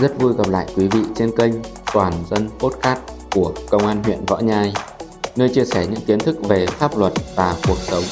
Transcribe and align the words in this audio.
Rất 0.00 0.18
vui 0.18 0.32
gặp 0.38 0.48
lại 0.48 0.66
quý 0.76 0.88
vị 0.88 1.00
trên 1.14 1.30
kênh 1.36 1.52
Toàn 1.94 2.12
dân 2.30 2.48
Podcast 2.58 3.00
của 3.34 3.52
Công 3.70 3.86
an 3.86 4.02
huyện 4.04 4.24
Võ 4.26 4.38
Nhai, 4.38 4.72
nơi 5.36 5.48
chia 5.48 5.64
sẻ 5.64 5.86
những 5.86 6.00
kiến 6.06 6.18
thức 6.18 6.36
về 6.48 6.66
pháp 6.66 6.98
luật 6.98 7.12
và 7.36 7.54
cuộc 7.68 7.78
sống. 7.78 8.02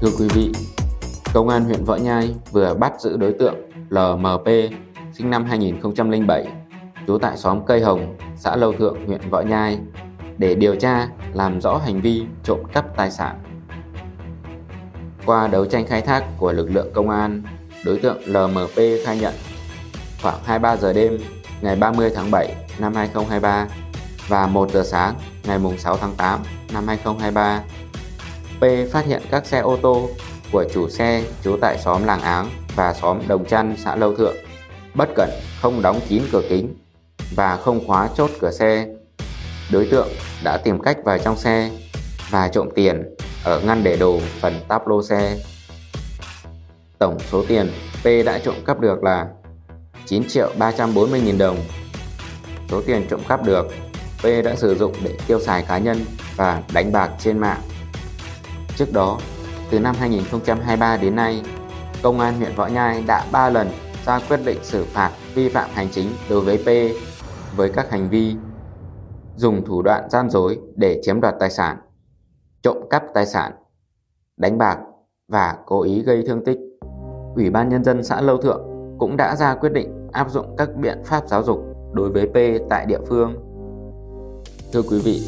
Thưa 0.00 0.08
quý 0.18 0.28
vị, 0.34 0.52
Công 1.34 1.48
an 1.48 1.64
huyện 1.64 1.84
Võ 1.84 1.96
Nhai 1.96 2.34
vừa 2.52 2.74
bắt 2.74 2.92
giữ 3.00 3.16
đối 3.16 3.32
tượng 3.32 3.54
LMP 3.90 4.46
sinh 5.12 5.30
năm 5.30 5.44
2007, 5.44 6.46
trú 7.06 7.18
tại 7.18 7.36
xóm 7.36 7.60
Cây 7.66 7.80
Hồng, 7.80 8.16
xã 8.36 8.56
Lâu 8.56 8.72
Thượng, 8.72 9.06
huyện 9.06 9.20
Võ 9.30 9.40
Nhai 9.40 9.78
để 10.38 10.54
điều 10.54 10.74
tra 10.74 11.08
làm 11.34 11.60
rõ 11.60 11.76
hành 11.76 12.00
vi 12.00 12.24
trộm 12.44 12.58
cắp 12.72 12.96
tài 12.96 13.10
sản. 13.10 13.40
Qua 15.26 15.48
đấu 15.48 15.66
tranh 15.66 15.86
khai 15.86 16.00
thác 16.00 16.24
của 16.38 16.52
lực 16.52 16.70
lượng 16.70 16.90
công 16.94 17.10
an, 17.10 17.42
đối 17.84 17.98
tượng 17.98 18.18
LMP 18.26 18.76
khai 19.04 19.18
nhận 19.20 19.34
khoảng 20.22 20.38
23 20.44 20.76
giờ 20.76 20.92
đêm, 20.92 21.18
ngày 21.60 21.76
30 21.76 22.10
tháng 22.14 22.30
7 22.30 22.54
năm 22.78 22.94
2023 22.94 23.66
và 24.28 24.46
1 24.46 24.70
giờ 24.70 24.84
sáng, 24.84 25.14
ngày 25.44 25.58
6 25.78 25.96
tháng 25.96 26.14
8 26.16 26.40
năm 26.72 26.86
2023. 26.86 27.62
P 28.60 28.92
phát 28.92 29.04
hiện 29.06 29.22
các 29.30 29.46
xe 29.46 29.58
ô 29.58 29.76
tô 29.82 30.08
của 30.52 30.64
chủ 30.74 30.88
xe 30.88 31.22
trú 31.44 31.56
tại 31.60 31.78
xóm 31.78 32.04
Làng 32.04 32.20
Áng 32.20 32.50
và 32.76 32.94
xóm 32.94 33.20
Đồng 33.28 33.44
Trăn 33.44 33.74
xã 33.78 33.96
Lâu 33.96 34.14
Thượng, 34.14 34.36
bất 34.94 35.08
cẩn 35.14 35.30
không 35.62 35.82
đóng 35.82 36.00
kín 36.08 36.22
cửa 36.32 36.42
kính 36.48 36.74
và 37.34 37.56
không 37.56 37.86
khóa 37.86 38.08
chốt 38.16 38.30
cửa 38.40 38.50
xe. 38.50 38.86
Đối 39.72 39.88
tượng 39.90 40.08
đã 40.44 40.56
tìm 40.56 40.82
cách 40.82 40.96
vào 41.04 41.18
trong 41.18 41.36
xe 41.36 41.70
và 42.30 42.48
trộm 42.48 42.68
tiền 42.74 43.14
ở 43.44 43.60
ngăn 43.60 43.84
để 43.84 43.96
đồ 43.96 44.20
phần 44.40 44.60
táp 44.68 44.88
lô 44.88 45.02
xe. 45.02 45.36
Tổng 46.98 47.18
số 47.30 47.44
tiền 47.48 47.72
P 48.02 48.06
đã 48.26 48.38
trộm 48.38 48.54
cắp 48.66 48.80
được 48.80 49.02
là 49.02 49.26
9 50.08 50.28
triệu 50.28 50.52
340 50.58 51.20
nghìn 51.20 51.38
đồng. 51.38 51.56
Số 52.68 52.82
tiền 52.86 53.06
trộm 53.10 53.20
cắp 53.28 53.44
được 53.44 53.66
P 54.18 54.24
đã 54.44 54.56
sử 54.56 54.74
dụng 54.74 54.92
để 55.04 55.18
tiêu 55.26 55.40
xài 55.40 55.62
cá 55.62 55.78
nhân 55.78 55.96
và 56.36 56.62
đánh 56.74 56.92
bạc 56.92 57.10
trên 57.18 57.38
mạng. 57.38 57.60
Trước 58.76 58.92
đó, 58.92 59.18
từ 59.70 59.78
năm 59.78 59.94
2023 59.98 60.96
đến 60.96 61.16
nay, 61.16 61.42
Công 62.02 62.20
an 62.20 62.34
huyện 62.38 62.54
Võ 62.56 62.66
Nhai 62.66 63.02
đã 63.06 63.26
3 63.32 63.50
lần 63.50 63.68
ra 64.06 64.20
quyết 64.28 64.40
định 64.44 64.58
xử 64.62 64.84
phạt 64.84 65.10
vi 65.34 65.48
phạm 65.48 65.70
hành 65.72 65.88
chính 65.90 66.08
đối 66.30 66.40
với 66.40 66.58
P 66.58 66.96
với 67.56 67.70
các 67.74 67.90
hành 67.90 68.08
vi 68.08 68.36
dùng 69.36 69.64
thủ 69.64 69.82
đoạn 69.82 70.10
gian 70.10 70.30
dối 70.30 70.58
để 70.76 71.00
chiếm 71.02 71.20
đoạt 71.20 71.34
tài 71.40 71.50
sản, 71.50 71.76
trộm 72.62 72.76
cắp 72.90 73.02
tài 73.14 73.26
sản, 73.26 73.52
đánh 74.36 74.58
bạc 74.58 74.78
và 75.28 75.56
cố 75.66 75.82
ý 75.82 76.02
gây 76.02 76.22
thương 76.26 76.44
tích. 76.44 76.58
Ủy 77.34 77.50
ban 77.50 77.68
Nhân 77.68 77.84
dân 77.84 78.04
xã 78.04 78.20
Lâu 78.20 78.36
Thượng 78.36 78.62
cũng 78.98 79.16
đã 79.16 79.36
ra 79.36 79.54
quyết 79.54 79.72
định 79.72 79.97
áp 80.12 80.30
dụng 80.30 80.54
các 80.58 80.76
biện 80.76 80.98
pháp 81.04 81.28
giáo 81.28 81.42
dục 81.42 81.64
đối 81.92 82.10
với 82.10 82.26
P 82.26 82.68
tại 82.70 82.86
địa 82.86 83.00
phương. 83.08 83.34
Thưa 84.72 84.82
quý 84.82 84.98
vị, 84.98 85.20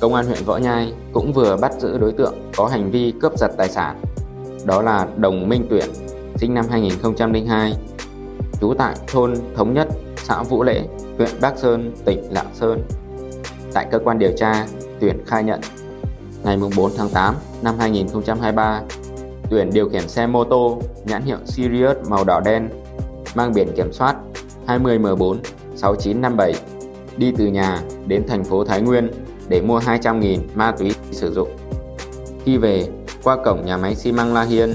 Công 0.00 0.14
an 0.14 0.26
huyện 0.26 0.44
Võ 0.44 0.56
Nhai 0.56 0.92
cũng 1.12 1.32
vừa 1.32 1.56
bắt 1.56 1.72
giữ 1.78 1.98
đối 1.98 2.12
tượng 2.12 2.34
có 2.56 2.66
hành 2.66 2.90
vi 2.90 3.12
cướp 3.20 3.38
giật 3.38 3.50
tài 3.56 3.68
sản. 3.68 4.02
Đó 4.64 4.82
là 4.82 5.08
Đồng 5.16 5.48
Minh 5.48 5.66
Tuyển, 5.70 5.90
sinh 6.36 6.54
năm 6.54 6.64
2002, 6.70 7.74
trú 8.60 8.74
tại 8.78 8.94
thôn 9.06 9.34
Thống 9.54 9.74
Nhất, 9.74 9.88
xã 10.16 10.42
Vũ 10.42 10.62
Lễ, 10.62 10.82
huyện 11.16 11.30
Bắc 11.40 11.58
Sơn, 11.58 11.92
tỉnh 12.04 12.22
Lạng 12.30 12.54
Sơn. 12.54 12.82
Tại 13.72 13.86
cơ 13.90 13.98
quan 13.98 14.18
điều 14.18 14.32
tra, 14.36 14.66
Tuyển 15.00 15.24
khai 15.26 15.44
nhận 15.44 15.60
ngày 16.44 16.58
4 16.76 16.90
tháng 16.96 17.08
8 17.08 17.34
năm 17.62 17.74
2023, 17.78 18.82
Tuyển 19.50 19.70
điều 19.72 19.88
khiển 19.88 20.08
xe 20.08 20.26
mô 20.26 20.44
tô 20.44 20.78
nhãn 21.04 21.22
hiệu 21.22 21.38
Sirius 21.44 21.96
màu 22.08 22.24
đỏ 22.24 22.40
đen 22.44 22.68
mang 23.34 23.52
biển 23.54 23.68
kiểm 23.76 23.92
soát 23.92 24.16
20M4 24.66 25.36
6957 25.76 26.54
đi 27.16 27.32
từ 27.38 27.46
nhà 27.46 27.82
đến 28.06 28.24
thành 28.28 28.44
phố 28.44 28.64
Thái 28.64 28.80
Nguyên 28.80 29.10
để 29.48 29.60
mua 29.60 29.78
200.000 29.78 30.38
ma 30.54 30.72
túy 30.78 30.94
sử 31.10 31.32
dụng. 31.32 31.48
Khi 32.44 32.56
về, 32.56 32.88
qua 33.24 33.36
cổng 33.44 33.66
nhà 33.66 33.76
máy 33.76 33.94
xi 33.94 34.12
măng 34.12 34.34
La 34.34 34.42
Hiên, 34.42 34.74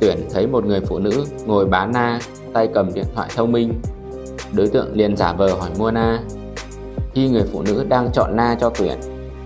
Tuyển 0.00 0.18
thấy 0.32 0.46
một 0.46 0.66
người 0.66 0.80
phụ 0.80 0.98
nữ 0.98 1.24
ngồi 1.46 1.66
bán 1.66 1.92
na, 1.92 2.20
tay 2.52 2.68
cầm 2.74 2.94
điện 2.94 3.06
thoại 3.14 3.30
thông 3.36 3.52
minh. 3.52 3.74
Đối 4.52 4.68
tượng 4.68 4.92
liền 4.92 5.16
giả 5.16 5.32
vờ 5.32 5.54
hỏi 5.54 5.70
mua 5.78 5.90
na. 5.90 6.22
Khi 7.14 7.28
người 7.28 7.44
phụ 7.52 7.62
nữ 7.62 7.84
đang 7.88 8.10
chọn 8.12 8.36
na 8.36 8.56
cho 8.60 8.70
Tuyển, 8.78 8.98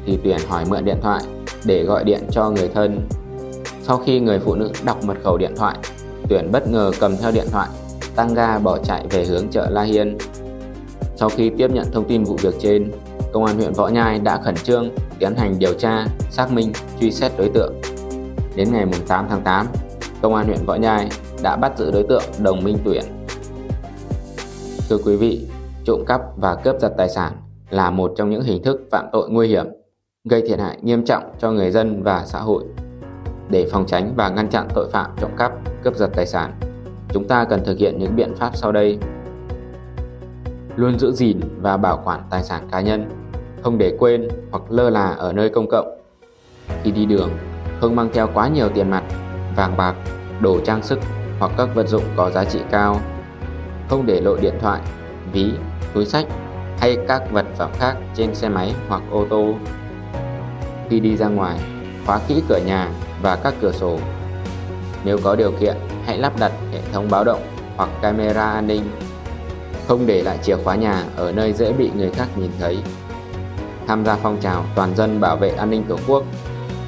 thì 0.06 0.18
Tuyển 0.24 0.38
hỏi 0.48 0.64
mượn 0.68 0.84
điện 0.84 0.98
thoại 1.02 1.22
để 1.64 1.84
gọi 1.84 2.04
điện 2.04 2.20
cho 2.30 2.50
người 2.50 2.68
thân. 2.68 3.08
Sau 3.82 3.98
khi 3.98 4.20
người 4.20 4.38
phụ 4.38 4.54
nữ 4.54 4.70
đọc 4.84 5.04
mật 5.04 5.16
khẩu 5.24 5.36
điện 5.36 5.52
thoại, 5.56 5.76
Tuyển 6.28 6.48
bất 6.52 6.68
ngờ 6.68 6.90
cầm 7.00 7.16
theo 7.16 7.30
điện 7.30 7.46
thoại, 7.50 7.68
tăng 8.16 8.34
ga 8.34 8.58
bỏ 8.58 8.78
chạy 8.78 9.06
về 9.10 9.24
hướng 9.24 9.48
chợ 9.48 9.70
La 9.70 9.82
Hiên. 9.82 10.18
Sau 11.16 11.28
khi 11.28 11.50
tiếp 11.58 11.70
nhận 11.70 11.86
thông 11.92 12.08
tin 12.08 12.24
vụ 12.24 12.36
việc 12.42 12.54
trên, 12.60 12.90
Công 13.32 13.44
an 13.44 13.56
huyện 13.56 13.72
Võ 13.72 13.88
Nhai 13.88 14.18
đã 14.18 14.40
khẩn 14.42 14.54
trương 14.54 14.90
tiến 15.18 15.34
hành 15.34 15.58
điều 15.58 15.74
tra, 15.74 16.06
xác 16.30 16.52
minh, 16.52 16.72
truy 17.00 17.10
xét 17.10 17.32
đối 17.38 17.48
tượng. 17.48 17.74
Đến 18.56 18.72
ngày 18.72 18.86
8 19.08 19.26
tháng 19.28 19.42
8, 19.42 19.66
Công 20.22 20.34
an 20.34 20.46
huyện 20.46 20.66
Võ 20.66 20.74
Nhai 20.74 21.08
đã 21.42 21.56
bắt 21.56 21.78
giữ 21.78 21.90
đối 21.90 22.02
tượng 22.02 22.22
Đồng 22.38 22.64
Minh 22.64 22.78
Tuyển. 22.84 23.04
Thưa 24.88 24.98
quý 25.04 25.16
vị, 25.16 25.46
trộm 25.84 26.04
cắp 26.06 26.20
và 26.36 26.54
cướp 26.54 26.80
giật 26.80 26.94
tài 26.98 27.08
sản 27.08 27.32
là 27.70 27.90
một 27.90 28.12
trong 28.16 28.30
những 28.30 28.42
hình 28.42 28.62
thức 28.62 28.80
phạm 28.90 29.06
tội 29.12 29.30
nguy 29.30 29.48
hiểm, 29.48 29.66
gây 30.24 30.42
thiệt 30.48 30.58
hại 30.58 30.78
nghiêm 30.82 31.04
trọng 31.04 31.22
cho 31.38 31.50
người 31.50 31.70
dân 31.70 32.02
và 32.02 32.22
xã 32.26 32.38
hội. 32.38 32.64
Để 33.50 33.68
phòng 33.72 33.86
tránh 33.86 34.12
và 34.16 34.28
ngăn 34.28 34.48
chặn 34.48 34.68
tội 34.74 34.88
phạm 34.92 35.10
trộm 35.20 35.30
cắp, 35.38 35.52
cướp 35.82 35.96
giật 35.96 36.10
tài 36.16 36.26
sản, 36.26 36.52
chúng 37.14 37.28
ta 37.28 37.44
cần 37.44 37.64
thực 37.64 37.78
hiện 37.78 37.98
những 37.98 38.16
biện 38.16 38.34
pháp 38.34 38.56
sau 38.56 38.72
đây. 38.72 38.98
Luôn 40.76 40.98
giữ 40.98 41.12
gìn 41.12 41.40
và 41.60 41.76
bảo 41.76 42.02
quản 42.04 42.22
tài 42.30 42.42
sản 42.42 42.68
cá 42.72 42.80
nhân, 42.80 43.10
không 43.62 43.78
để 43.78 43.96
quên 43.98 44.28
hoặc 44.50 44.62
lơ 44.68 44.90
là 44.90 45.10
ở 45.10 45.32
nơi 45.32 45.48
công 45.48 45.68
cộng. 45.70 45.98
Khi 46.82 46.90
đi 46.90 47.06
đường, 47.06 47.30
không 47.80 47.96
mang 47.96 48.08
theo 48.12 48.28
quá 48.34 48.48
nhiều 48.48 48.68
tiền 48.74 48.90
mặt, 48.90 49.02
vàng 49.56 49.76
bạc, 49.76 49.94
đồ 50.40 50.60
trang 50.64 50.82
sức 50.82 50.98
hoặc 51.38 51.52
các 51.56 51.68
vật 51.74 51.88
dụng 51.88 52.04
có 52.16 52.30
giá 52.30 52.44
trị 52.44 52.60
cao. 52.70 53.00
Không 53.88 54.06
để 54.06 54.20
lộ 54.20 54.36
điện 54.36 54.54
thoại, 54.60 54.80
ví, 55.32 55.52
túi 55.94 56.04
sách 56.04 56.26
hay 56.78 56.96
các 57.08 57.32
vật 57.32 57.46
phẩm 57.56 57.70
khác 57.78 57.96
trên 58.14 58.34
xe 58.34 58.48
máy 58.48 58.74
hoặc 58.88 59.02
ô 59.10 59.26
tô. 59.30 59.54
Khi 60.88 61.00
đi 61.00 61.16
ra 61.16 61.28
ngoài, 61.28 61.58
khóa 62.06 62.20
kỹ 62.28 62.42
cửa 62.48 62.60
nhà 62.66 62.90
và 63.22 63.36
các 63.36 63.54
cửa 63.60 63.72
sổ. 63.72 63.98
Nếu 65.04 65.18
có 65.24 65.36
điều 65.36 65.52
kiện, 65.60 65.76
hãy 66.06 66.18
lắp 66.18 66.32
đặt 66.40 66.52
hệ 66.72 66.78
thống 66.92 67.08
báo 67.10 67.24
động 67.24 67.42
hoặc 67.76 67.90
camera 68.02 68.50
an 68.50 68.66
ninh. 68.66 68.90
Không 69.88 70.06
để 70.06 70.22
lại 70.22 70.38
chìa 70.42 70.56
khóa 70.56 70.74
nhà 70.74 71.04
ở 71.16 71.32
nơi 71.32 71.52
dễ 71.52 71.72
bị 71.72 71.90
người 71.96 72.10
khác 72.10 72.28
nhìn 72.36 72.50
thấy. 72.60 72.78
Tham 73.86 74.04
gia 74.04 74.16
phong 74.16 74.40
trào 74.40 74.64
toàn 74.74 74.96
dân 74.96 75.20
bảo 75.20 75.36
vệ 75.36 75.50
an 75.50 75.70
ninh 75.70 75.84
Tổ 75.88 75.96
quốc, 76.08 76.24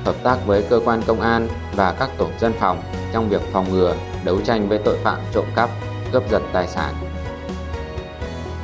hợp 0.05 0.15
tác 0.23 0.47
với 0.47 0.63
cơ 0.71 0.81
quan 0.85 1.03
công 1.07 1.21
an 1.21 1.49
và 1.75 1.93
các 1.93 2.11
tổ 2.19 2.29
dân 2.41 2.53
phòng 2.61 2.83
trong 3.13 3.29
việc 3.29 3.43
phòng 3.53 3.67
ngừa, 3.71 3.95
đấu 4.25 4.41
tranh 4.41 4.69
với 4.69 4.79
tội 4.79 4.97
phạm 4.97 5.19
trộm 5.35 5.45
cắp, 5.55 5.71
cướp 6.13 6.31
giật 6.31 6.43
tài 6.53 6.69
sản. 6.69 6.95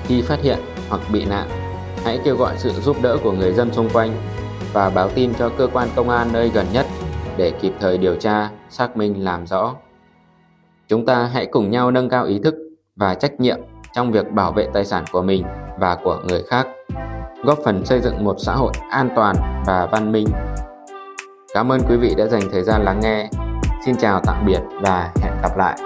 Khi 0.06 0.22
phát 0.22 0.42
hiện 0.42 0.58
hoặc 0.88 1.00
bị 1.12 1.24
nạn, 1.24 1.48
hãy 2.04 2.18
kêu 2.24 2.36
gọi 2.36 2.54
sự 2.58 2.70
giúp 2.70 2.96
đỡ 3.02 3.16
của 3.22 3.32
người 3.32 3.52
dân 3.52 3.72
xung 3.72 3.90
quanh 3.90 4.12
và 4.72 4.90
báo 4.90 5.08
tin 5.08 5.34
cho 5.34 5.48
cơ 5.48 5.66
quan 5.72 5.88
công 5.96 6.10
an 6.10 6.28
nơi 6.32 6.50
gần 6.54 6.66
nhất 6.72 6.86
để 7.36 7.50
kịp 7.50 7.72
thời 7.80 7.98
điều 7.98 8.16
tra, 8.16 8.50
xác 8.70 8.96
minh 8.96 9.24
làm 9.24 9.46
rõ. 9.46 9.74
Chúng 10.92 11.06
ta 11.06 11.30
hãy 11.32 11.46
cùng 11.46 11.70
nhau 11.70 11.90
nâng 11.90 12.08
cao 12.08 12.24
ý 12.24 12.40
thức 12.44 12.54
và 12.96 13.14
trách 13.14 13.40
nhiệm 13.40 13.58
trong 13.92 14.12
việc 14.12 14.32
bảo 14.32 14.52
vệ 14.52 14.68
tài 14.74 14.84
sản 14.84 15.04
của 15.12 15.22
mình 15.22 15.44
và 15.78 15.96
của 16.04 16.18
người 16.28 16.42
khác, 16.42 16.66
góp 17.44 17.58
phần 17.64 17.84
xây 17.84 18.00
dựng 18.00 18.24
một 18.24 18.36
xã 18.38 18.54
hội 18.54 18.72
an 18.90 19.08
toàn 19.16 19.36
và 19.66 19.88
văn 19.92 20.12
minh. 20.12 20.26
Cảm 21.54 21.72
ơn 21.72 21.80
quý 21.88 21.96
vị 21.96 22.14
đã 22.18 22.26
dành 22.26 22.42
thời 22.52 22.62
gian 22.62 22.84
lắng 22.84 23.00
nghe. 23.02 23.28
Xin 23.86 23.96
chào 23.96 24.20
tạm 24.26 24.46
biệt 24.46 24.60
và 24.82 25.12
hẹn 25.22 25.32
gặp 25.42 25.56
lại. 25.56 25.78